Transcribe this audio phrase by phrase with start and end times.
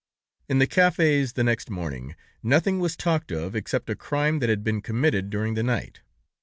[0.49, 4.63] "In the cafés the next morning, nothing was talked of except a crime that had
[4.63, 6.01] been committed during the night.